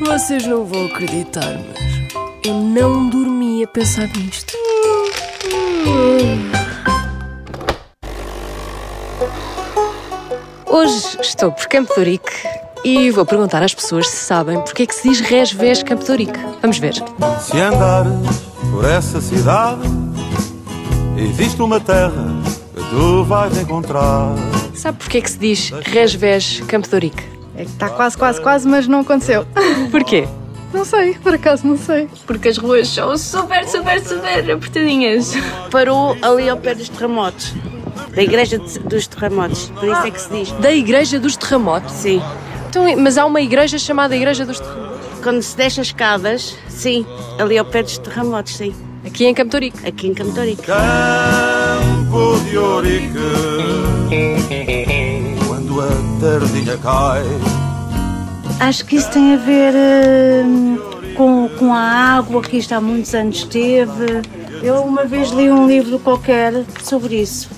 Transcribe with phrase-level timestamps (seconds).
[0.00, 4.52] Vocês não vão acreditar, mas eu não dormi a pensar nisto.
[10.66, 12.32] Hoje estou por Campo de Ourique
[12.84, 16.10] e vou perguntar às pessoas se sabem porque é que se diz Resvés Campo de
[16.10, 16.38] Ourique.
[16.60, 16.94] Vamos ver.
[17.40, 18.12] Se andares
[18.70, 19.82] por essa cidade,
[21.16, 22.34] existe uma terra
[22.74, 24.34] que tu vais encontrar.
[24.74, 27.37] Sabe porque é que se diz Resvés Campo de Ourique?
[27.58, 29.44] É que está quase, quase, quase, mas não aconteceu.
[29.90, 30.28] Porquê?
[30.72, 32.08] Não sei, por acaso não sei.
[32.24, 35.32] Porque as ruas são super, super, super apertadinhas.
[35.68, 37.52] Parou ali ao pé dos terremotos.
[38.14, 39.70] Da igreja dos terremotos.
[39.70, 40.52] Por isso é que se diz.
[40.52, 41.92] Da Igreja dos Terremotos.
[41.92, 42.22] Sim.
[42.68, 44.98] Então, mas há uma igreja chamada Igreja dos Terremotos.
[45.22, 47.04] Quando se desce as escadas, sim.
[47.40, 48.72] Ali ao pé dos terremotos, sim.
[49.04, 49.56] Aqui em Campo.
[49.56, 50.74] Aqui em Camtorica.
[50.74, 53.18] Campo de Ourique,
[55.46, 57.22] quando a tardinha cai.
[58.60, 59.74] Acho que isso tem a ver
[60.44, 60.78] hum,
[61.16, 64.22] com, com a água que isto há muitos anos teve.
[64.62, 67.48] Eu uma vez li um livro qualquer sobre isso.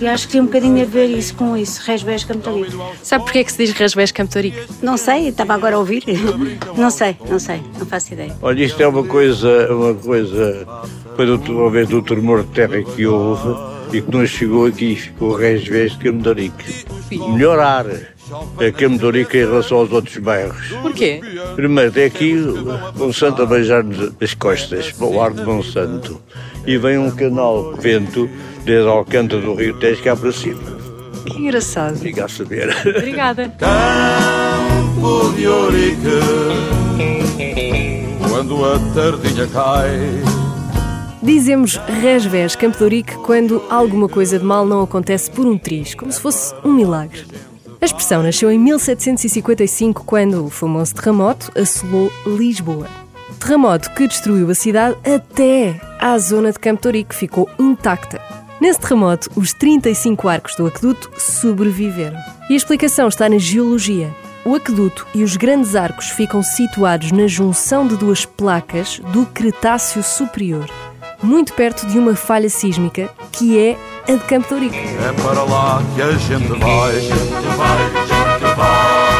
[0.00, 2.92] E acho que tem um bocadinho a ver isso com isso, Resbés Camtorico.
[3.02, 4.58] Sabe porque é que se diz de Ourique?
[4.82, 6.04] Não sei, estava agora a ouvir.
[6.76, 8.36] Não sei, não sei, não faço ideia.
[8.42, 10.66] Olha, isto é uma coisa, uma coisa,
[11.14, 14.96] foi do, talvez do tremor de terra que houve e que nos chegou aqui e
[14.96, 16.84] ficou resvés de Camedorique.
[17.10, 20.68] Melhorar a Camedorique em relação aos outros bairros.
[20.82, 21.20] Porquê?
[21.54, 22.34] Primeiro, tem aqui
[22.96, 26.20] Monsanto a beijar-nos as costas para o ar de Monsanto
[26.66, 28.28] e vem um canal de vento
[28.64, 30.60] desde Alcântara do Rio Tejo cá para cima.
[31.26, 31.96] Que engraçado.
[31.96, 32.74] Fica a saber.
[32.84, 33.54] Obrigada.
[33.58, 36.20] Campo de Ourique,
[38.28, 40.43] quando a tardinha cai.
[41.24, 46.12] Dizemos Resvés Campo de quando alguma coisa de mal não acontece por um triz, como
[46.12, 47.24] se fosse um milagre.
[47.80, 52.86] A expressão nasceu em 1755, quando o famoso terremoto assolou Lisboa.
[53.40, 58.20] Terremoto que destruiu a cidade até à zona de Campo de que ficou intacta.
[58.60, 62.18] Nesse terremoto, os 35 arcos do aqueduto sobreviveram.
[62.50, 64.14] E a explicação está na geologia.
[64.44, 70.02] O aqueduto e os grandes arcos ficam situados na junção de duas placas do Cretáceo
[70.02, 70.68] Superior,
[71.24, 73.76] muito perto de uma falha sísmica, que é
[74.06, 74.76] a de Campo de Ourique.
[74.76, 77.14] É para lá que a gente vai, gente
[77.56, 79.14] vai, gente vai.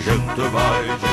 [0.00, 1.03] Gente vai, gente